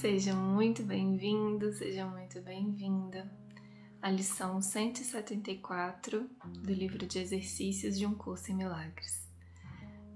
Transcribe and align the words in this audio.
Seja 0.00 0.32
muito 0.32 0.84
bem-vindo, 0.84 1.72
seja 1.72 2.06
muito 2.06 2.40
bem-vinda 2.40 3.28
à 4.00 4.08
lição 4.08 4.62
174 4.62 6.30
do 6.60 6.72
livro 6.72 7.04
de 7.04 7.18
exercícios 7.18 7.98
de 7.98 8.06
um 8.06 8.14
curso 8.14 8.52
em 8.52 8.54
milagres. 8.54 9.28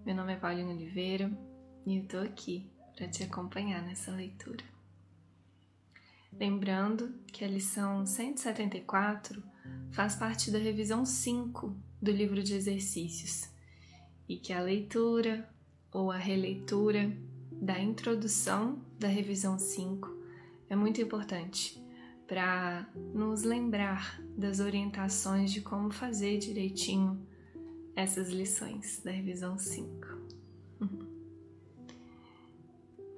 Meu 0.06 0.14
nome 0.14 0.34
é 0.34 0.37
Paulinho 0.37 0.71
Oliveira 0.71 1.37
e 1.84 1.98
eu 1.98 2.04
tô 2.06 2.18
aqui 2.18 2.71
para 2.95 3.08
te 3.08 3.24
acompanhar 3.24 3.82
nessa 3.82 4.12
leitura. 4.12 4.64
Lembrando 6.33 7.12
que 7.33 7.44
a 7.44 7.49
lição 7.49 8.06
174 8.06 9.42
faz 9.90 10.14
parte 10.14 10.53
da 10.53 10.60
revisão 10.60 11.04
5 11.04 11.76
do 12.01 12.12
livro 12.12 12.40
de 12.40 12.54
exercícios 12.54 13.51
e 14.28 14.37
que 14.37 14.53
a 14.53 14.60
leitura 14.60 15.53
ou 15.90 16.12
a 16.12 16.16
releitura 16.16 17.12
da 17.62 17.79
introdução 17.79 18.84
da 18.98 19.06
revisão 19.06 19.56
5 19.56 20.11
é 20.69 20.74
muito 20.74 21.01
importante 21.01 21.80
para 22.27 22.91
nos 23.15 23.45
lembrar 23.45 24.21
das 24.37 24.59
orientações 24.59 25.52
de 25.52 25.61
como 25.61 25.93
fazer 25.93 26.38
direitinho 26.38 27.25
essas 27.95 28.30
lições 28.30 29.01
da 29.05 29.12
revisão 29.12 29.57
5. 29.57 29.88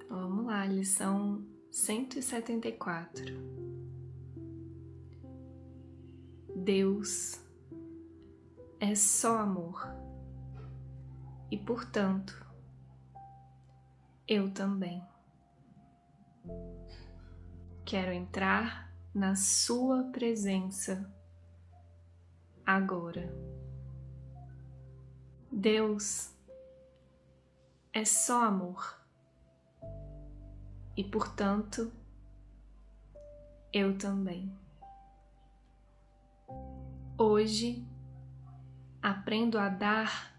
Então 0.05 0.29
vamos 0.29 0.45
lá, 0.45 0.63
lição 0.67 1.43
174. 1.71 3.25
Deus 6.55 7.41
é 8.79 8.93
só 8.93 9.39
amor 9.39 9.87
e, 11.49 11.57
portanto, 11.57 12.45
eu 14.27 14.51
também. 14.51 15.03
Quero 17.85 18.11
entrar 18.11 18.91
na 19.13 19.35
Sua 19.35 20.05
presença 20.05 21.13
agora. 22.65 23.31
Deus 25.51 26.33
é 27.93 28.03
só 28.03 28.43
amor 28.43 28.99
e, 30.97 31.03
portanto, 31.03 31.91
eu 33.71 33.97
também. 33.97 34.51
Hoje 37.17 37.87
aprendo 39.01 39.57
a 39.59 39.69
dar 39.69 40.35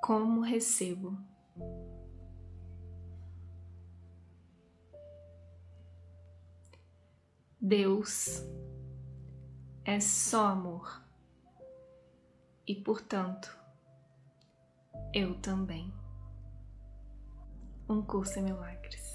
como 0.00 0.40
recebo. 0.40 1.18
Deus 7.62 8.42
é 9.84 10.00
só 10.00 10.46
amor 10.46 11.04
e, 12.66 12.74
portanto, 12.74 13.54
eu 15.12 15.34
também. 15.40 15.92
Um 17.86 18.00
curso 18.00 18.38
em 18.38 18.44
milagres. 18.44 19.09